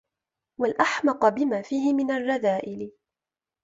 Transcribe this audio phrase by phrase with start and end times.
[0.57, 2.91] وَالْأَحْمَقَ بِمَا فِيهِ مِنْ الرَّذَائِلِ